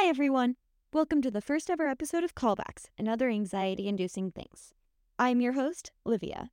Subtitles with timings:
[0.00, 0.54] Hi, everyone.
[0.92, 4.72] Welcome to the first ever episode of Callbacks and Other Anxiety Inducing Things.
[5.18, 6.50] I'm your host, Livia,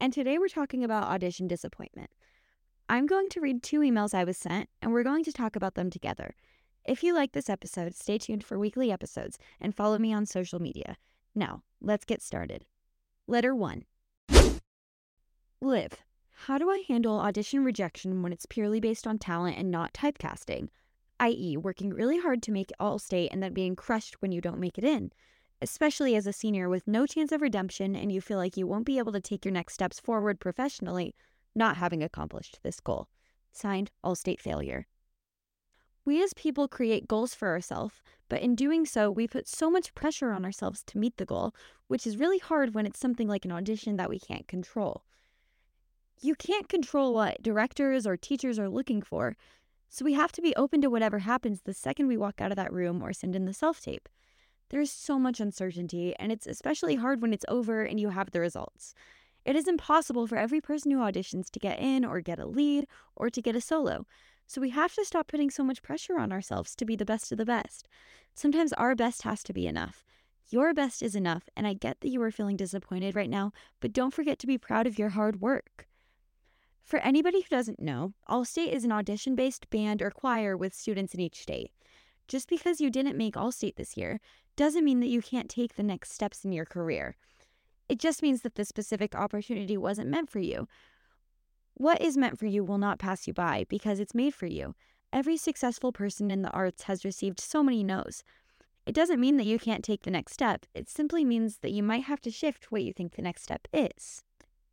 [0.00, 2.10] and today we're talking about audition disappointment.
[2.88, 5.76] I'm going to read two emails I was sent, and we're going to talk about
[5.76, 6.34] them together.
[6.84, 10.60] If you like this episode, stay tuned for weekly episodes and follow me on social
[10.60, 10.96] media.
[11.32, 12.64] Now, let's get started.
[13.28, 13.84] Letter 1
[15.60, 15.92] Liv,
[16.32, 20.70] how do I handle audition rejection when it's purely based on talent and not typecasting?
[21.20, 24.58] i.e., working really hard to make all state and then being crushed when you don't
[24.58, 25.12] make it in,
[25.62, 28.86] especially as a senior with no chance of redemption and you feel like you won't
[28.86, 31.14] be able to take your next steps forward professionally,
[31.54, 33.08] not having accomplished this goal.
[33.52, 34.86] Signed, All State Failure.
[36.04, 39.94] We as people create goals for ourselves, but in doing so, we put so much
[39.94, 41.54] pressure on ourselves to meet the goal,
[41.88, 45.04] which is really hard when it's something like an audition that we can't control.
[46.22, 49.36] You can't control what directors or teachers are looking for,
[49.90, 52.56] so we have to be open to whatever happens the second we walk out of
[52.56, 54.08] that room or send in the self tape.
[54.70, 58.38] There's so much uncertainty, and it's especially hard when it's over and you have the
[58.38, 58.94] results.
[59.44, 62.86] It is impossible for every person who auditions to get in or get a lead
[63.16, 64.06] or to get a solo.
[64.46, 67.32] So we have to stop putting so much pressure on ourselves to be the best
[67.32, 67.88] of the best.
[68.32, 70.04] Sometimes our best has to be enough.
[70.50, 73.92] Your best is enough, and I get that you are feeling disappointed right now, but
[73.92, 75.88] don't forget to be proud of your hard work.
[76.84, 80.74] For anybody who doesn't know, All State is an audition based band or choir with
[80.74, 81.70] students in each state.
[82.28, 84.20] Just because you didn't make All State this year
[84.56, 87.16] doesn't mean that you can't take the next steps in your career.
[87.88, 90.68] It just means that the specific opportunity wasn't meant for you.
[91.74, 94.74] What is meant for you will not pass you by because it's made for you.
[95.12, 98.22] Every successful person in the arts has received so many no's.
[98.86, 101.82] It doesn't mean that you can't take the next step, it simply means that you
[101.82, 104.24] might have to shift what you think the next step is.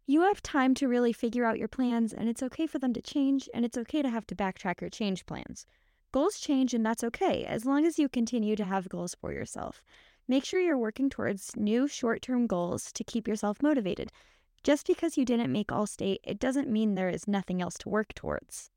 [0.10, 3.02] You have time to really figure out your plans, and it's okay for them to
[3.02, 5.66] change, and it's okay to have to backtrack or change plans.
[6.14, 9.84] Goals change, and that's okay, as long as you continue to have goals for yourself.
[10.26, 14.10] Make sure you're working towards new short term goals to keep yourself motivated.
[14.64, 17.90] Just because you didn't make All State, it doesn't mean there is nothing else to
[17.90, 18.72] work towards.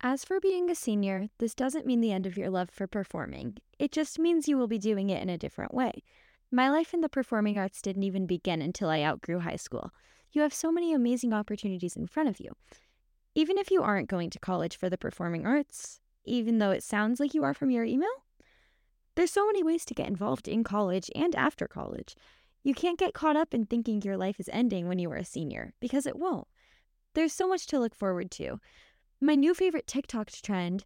[0.00, 3.58] As for being a senior, this doesn't mean the end of your love for performing.
[3.78, 6.02] It just means you will be doing it in a different way.
[6.50, 9.92] My life in the performing arts didn't even begin until I outgrew high school.
[10.36, 12.50] You have so many amazing opportunities in front of you.
[13.34, 17.18] Even if you aren't going to college for the performing arts, even though it sounds
[17.18, 18.10] like you are from your email,
[19.14, 22.16] there's so many ways to get involved in college and after college.
[22.62, 25.24] You can't get caught up in thinking your life is ending when you are a
[25.24, 26.48] senior, because it won't.
[27.14, 28.60] There's so much to look forward to.
[29.22, 30.84] My new favorite TikTok trend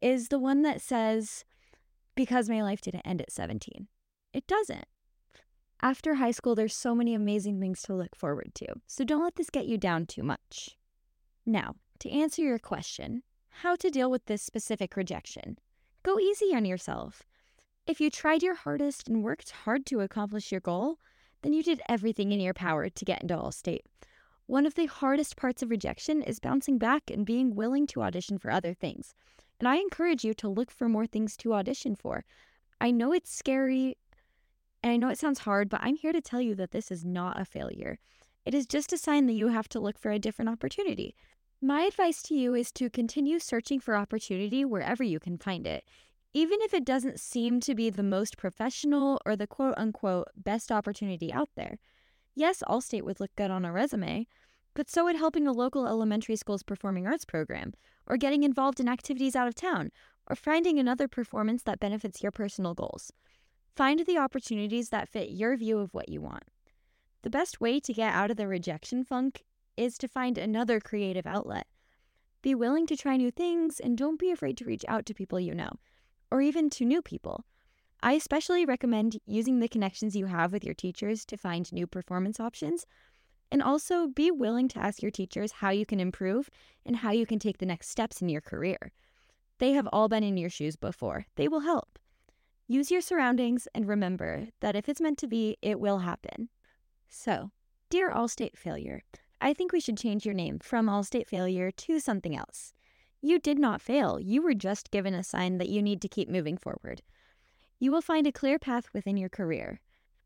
[0.00, 1.44] is the one that says,
[2.16, 3.86] because my life didn't end at 17.
[4.32, 4.86] It doesn't.
[5.80, 9.36] After high school, there's so many amazing things to look forward to, so don't let
[9.36, 10.76] this get you down too much.
[11.46, 15.58] Now, to answer your question, how to deal with this specific rejection,
[16.02, 17.22] go easy on yourself.
[17.86, 20.98] If you tried your hardest and worked hard to accomplish your goal,
[21.42, 23.86] then you did everything in your power to get into All State.
[24.46, 28.38] One of the hardest parts of rejection is bouncing back and being willing to audition
[28.38, 29.14] for other things.
[29.60, 32.24] And I encourage you to look for more things to audition for.
[32.80, 33.96] I know it's scary
[34.82, 37.04] and I know it sounds hard, but I'm here to tell you that this is
[37.04, 37.98] not a failure.
[38.44, 41.14] It is just a sign that you have to look for a different opportunity.
[41.60, 45.84] My advice to you is to continue searching for opportunity wherever you can find it,
[46.32, 50.70] even if it doesn't seem to be the most professional or the quote unquote best
[50.70, 51.78] opportunity out there.
[52.34, 54.28] Yes, All State would look good on a resume,
[54.74, 57.74] but so would helping a local elementary school's performing arts program,
[58.06, 59.90] or getting involved in activities out of town,
[60.28, 63.12] or finding another performance that benefits your personal goals.
[63.78, 66.42] Find the opportunities that fit your view of what you want.
[67.22, 69.44] The best way to get out of the rejection funk
[69.76, 71.64] is to find another creative outlet.
[72.42, 75.38] Be willing to try new things and don't be afraid to reach out to people
[75.38, 75.70] you know,
[76.28, 77.44] or even to new people.
[78.02, 82.40] I especially recommend using the connections you have with your teachers to find new performance
[82.40, 82.84] options.
[83.52, 86.50] And also be willing to ask your teachers how you can improve
[86.84, 88.90] and how you can take the next steps in your career.
[89.60, 92.00] They have all been in your shoes before, they will help.
[92.70, 96.50] Use your surroundings and remember that if it's meant to be, it will happen.
[97.08, 97.50] So,
[97.88, 99.04] dear All State Failure,
[99.40, 102.74] I think we should change your name from All State Failure to something else.
[103.22, 106.28] You did not fail, you were just given a sign that you need to keep
[106.28, 107.00] moving forward.
[107.78, 109.80] You will find a clear path within your career.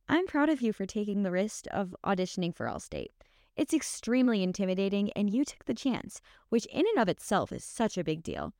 [0.08, 3.12] I'm proud of you for taking the risk of auditioning for All State.
[3.54, 7.96] It's extremely intimidating, and you took the chance, which in and of itself is such
[7.96, 8.52] a big deal.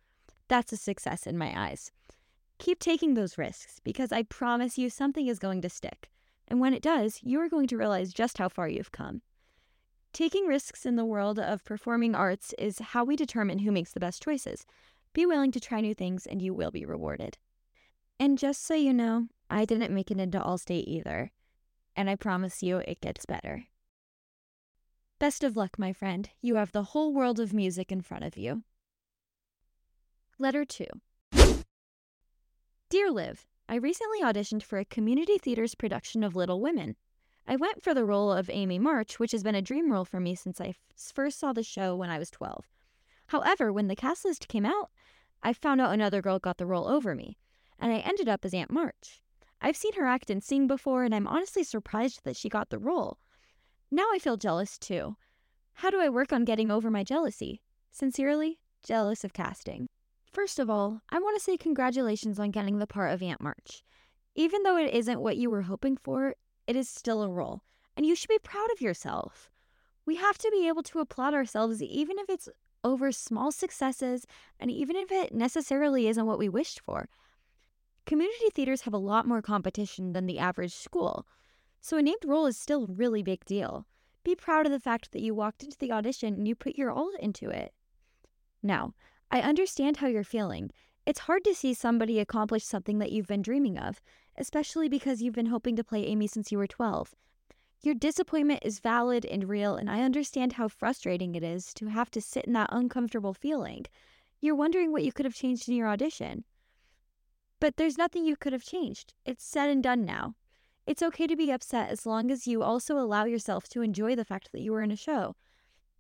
[0.46, 1.90] That's a success in my eyes.
[2.62, 6.08] Keep taking those risks because I promise you something is going to stick.
[6.46, 9.22] And when it does, you are going to realize just how far you've come.
[10.12, 13.98] Taking risks in the world of performing arts is how we determine who makes the
[13.98, 14.64] best choices.
[15.12, 17.36] Be willing to try new things and you will be rewarded.
[18.20, 21.32] And just so you know, I didn't make it into All State either.
[21.96, 23.64] And I promise you it gets better.
[25.18, 26.30] Best of luck, my friend.
[26.40, 28.62] You have the whole world of music in front of you.
[30.38, 30.84] Letter 2
[32.92, 36.96] Dear Liv, I recently auditioned for a community theater's production of Little Women.
[37.48, 40.20] I went for the role of Amy March, which has been a dream role for
[40.20, 42.66] me since I first saw the show when I was 12.
[43.28, 44.90] However, when the cast list came out,
[45.42, 47.38] I found out another girl got the role over me,
[47.78, 49.22] and I ended up as Aunt March.
[49.62, 52.78] I've seen her act and sing before, and I'm honestly surprised that she got the
[52.78, 53.16] role.
[53.90, 55.16] Now I feel jealous too.
[55.76, 57.62] How do I work on getting over my jealousy?
[57.90, 59.88] Sincerely, jealous of casting.
[60.32, 63.82] First of all, I want to say congratulations on getting the part of Aunt March.
[64.34, 66.34] Even though it isn't what you were hoping for,
[66.67, 67.62] it is still a role,
[67.96, 69.50] and you should be proud of yourself.
[70.06, 72.49] We have to be able to applaud ourselves even if it's
[72.82, 74.26] over small successes
[74.58, 77.11] and even if it necessarily isn't what we wished for.
[78.06, 81.26] Community theaters have a lot more competition than the average school,
[81.82, 83.87] so a named role is still a really big deal.
[84.25, 86.90] Be proud of the fact that you walked into the audition and you put your
[86.90, 87.75] all into it.
[88.62, 88.94] Now,
[89.34, 90.70] I understand how you're feeling.
[91.06, 94.02] It's hard to see somebody accomplish something that you've been dreaming of,
[94.37, 97.14] especially because you've been hoping to play Amy since you were 12.
[97.81, 102.11] Your disappointment is valid and real, and I understand how frustrating it is to have
[102.11, 103.87] to sit in that uncomfortable feeling.
[104.43, 106.44] You're wondering what you could have changed in your audition.
[107.58, 109.14] But there's nothing you could have changed.
[109.25, 110.34] It's said and done now.
[110.87, 114.26] It's okay to be upset as long as you also allow yourself to enjoy the
[114.26, 115.37] fact that you were in a show.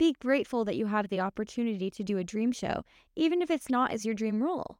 [0.02, 2.82] Be grateful that you have the opportunity to do a dream show,
[3.14, 4.78] even if it's not as your dream role.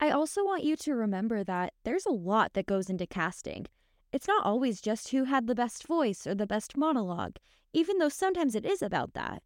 [0.00, 3.66] I also want you to remember that there's a lot that goes into casting.
[4.14, 7.36] It's not always just who had the best voice or the best monologue,
[7.74, 9.42] even though sometimes it is about that.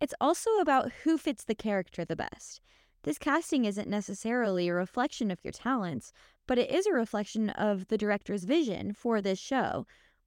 [0.00, 2.60] It's also about who fits the character the best.
[3.02, 6.12] This casting isn't necessarily a reflection of your talents,
[6.46, 9.84] but it is a reflection of the director's vision for this show,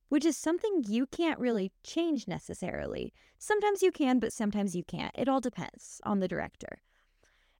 [0.09, 3.13] which is something you can't really change necessarily.
[3.37, 5.13] Sometimes you can, but sometimes you can't.
[5.15, 6.79] It all depends on the director.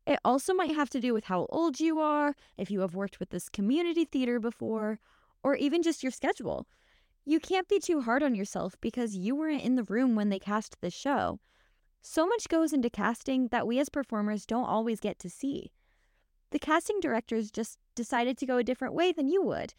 [0.06, 3.20] It also might have to do with how old you are, if you have worked
[3.20, 5.00] with this community theater before,
[5.44, 6.68] or even just your schedule.
[7.26, 10.38] You can't be too hard on yourself because you weren't in the room when they
[10.38, 11.40] cast the show.
[12.02, 15.72] So much goes into casting that we as performers don't always get to see.
[16.52, 19.74] The casting directors just decided to go a different way than you would,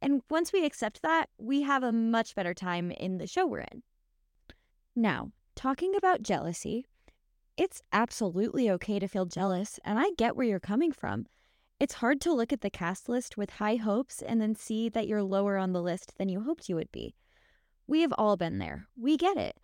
[0.00, 3.60] and once we accept that, we have a much better time in the show we're
[3.60, 3.82] in.
[4.94, 6.86] Now, talking about jealousy,
[7.56, 11.26] it's absolutely okay to feel jealous, and I get where you're coming from.
[11.78, 15.06] It's hard to look at the cast list with high hopes and then see that
[15.06, 17.14] you're lower on the list than you hoped you would be.
[17.86, 18.88] We have all been there.
[18.96, 19.56] We get it.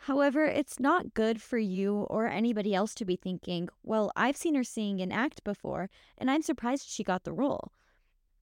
[0.00, 4.54] However, it's not good for you or anybody else to be thinking, well, I've seen
[4.54, 5.88] her sing and act before,
[6.18, 7.72] and I'm surprised she got the role.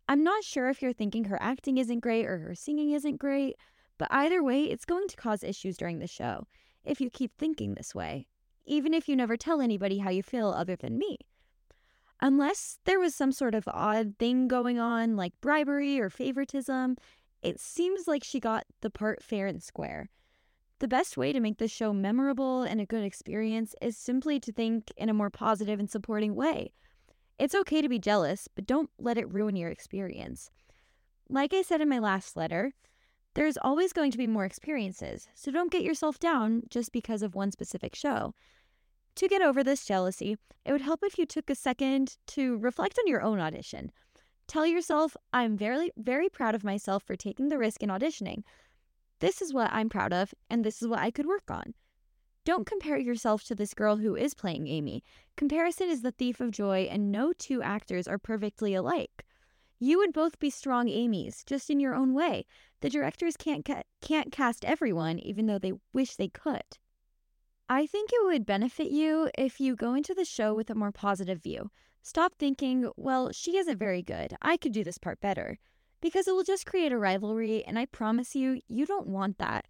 [0.08, 3.56] I'm not sure if you're thinking her acting isn't great or her singing isn't great,
[3.98, 6.46] but either way, it's going to cause issues during the show
[6.84, 8.26] if you keep thinking this way,
[8.66, 11.16] even if you never tell anybody how you feel other than me.
[12.20, 16.96] Unless there was some sort of odd thing going on, like bribery or favoritism,
[17.42, 20.10] it seems like she got the part fair and square.
[20.80, 24.52] The best way to make this show memorable and a good experience is simply to
[24.52, 26.72] think in a more positive and supporting way.
[27.38, 30.50] It's okay to be jealous, but don't let it ruin your experience.
[31.28, 32.73] Like I said in my last letter,
[33.35, 37.35] there's always going to be more experiences, so don't get yourself down just because of
[37.35, 38.35] one specific show.
[39.16, 42.99] To get over this jealousy, it would help if you took a second to reflect
[42.99, 43.90] on your own audition.
[44.47, 48.42] Tell yourself, I'm very, very proud of myself for taking the risk in auditioning.
[49.20, 51.75] This is what I'm proud of, and this is what I could work on.
[52.44, 55.02] Don't compare yourself to this girl who is playing Amy.
[55.34, 59.24] Comparison is the thief of joy, and no two actors are perfectly alike.
[59.78, 62.44] You would both be strong Amy's, just in your own way.
[62.80, 66.78] The directors can't ca- can't cast everyone, even though they wish they could.
[67.68, 70.92] I think it would benefit you if you go into the show with a more
[70.92, 71.70] positive view.
[72.02, 74.36] Stop thinking, well, she isn't very good.
[74.42, 75.58] I could do this part better.
[76.02, 79.66] Because it will just create a rivalry, and I promise you, you don't want that.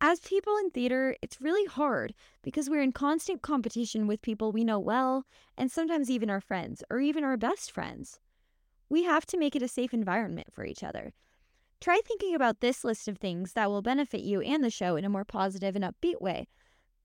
[0.00, 4.64] As people in theater, it's really hard because we're in constant competition with people we
[4.64, 5.24] know well,
[5.56, 8.20] and sometimes even our friends, or even our best friends.
[8.88, 11.14] We have to make it a safe environment for each other.
[11.80, 15.04] Try thinking about this list of things that will benefit you and the show in
[15.04, 16.48] a more positive and upbeat way.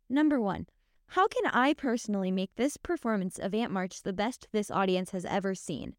[0.09, 0.67] Number one,
[1.13, 5.25] how can I personally make this performance of Aunt March the best this audience has
[5.25, 5.95] ever seen?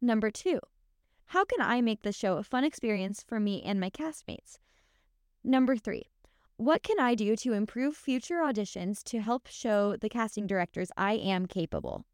[0.00, 0.60] Number two,
[1.26, 4.58] how can I make the show a fun experience for me and my castmates?
[5.44, 6.04] Number three,
[6.56, 11.12] what can I do to improve future auditions to help show the casting directors I
[11.12, 12.04] am capable?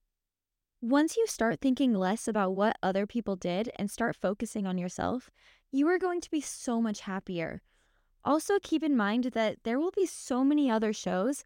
[0.83, 5.31] Once you start thinking less about what other people did and start focusing on yourself,
[5.73, 7.63] you are going to be so much happier.
[8.23, 11.45] Also, keep in mind that there will be so many other shows,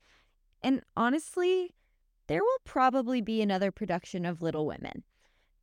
[0.61, 1.75] and honestly,
[2.27, 5.05] there will probably be another production of Little Women.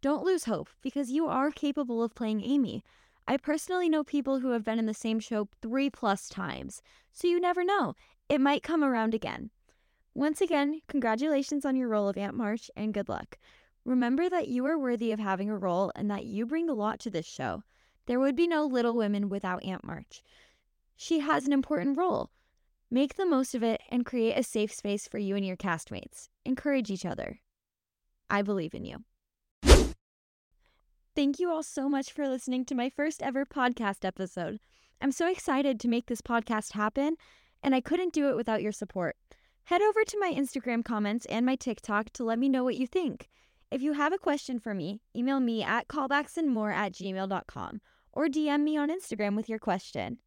[0.02, 2.84] Don't lose hope because you are capable of playing Amy.
[3.27, 7.27] I personally know people who have been in the same show three plus times, so
[7.27, 7.96] you never know.
[8.29, 9.50] It might come around again.
[10.13, 13.38] Once again, congratulations on your role of Aunt March and good luck.
[13.84, 17.00] Remember that you are worthy of having a role and that you bring a lot
[17.00, 17.63] to this show.
[18.05, 20.22] There would be no Little Women without Aunt March.
[20.96, 22.29] She has an important role.
[22.91, 26.29] Make the most of it and create a safe space for you and your castmates.
[26.46, 27.39] Encourage each other.
[28.29, 29.03] I believe in you.
[31.16, 34.60] Thank you all so much for listening to my first ever podcast episode.
[35.02, 37.16] I'm so excited to make this podcast happen,
[37.64, 39.16] and I couldn't do it without your support.
[39.64, 42.86] Head over to my Instagram comments and my TikTok to let me know what you
[42.86, 43.30] think.
[43.72, 47.82] If you have a question for me, email me at callbacksandmore at gmail.com
[48.12, 50.18] or DM me on Instagram with your question.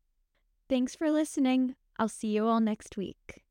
[0.71, 1.75] Thanks for listening.
[1.99, 3.45] I'll see you all next week.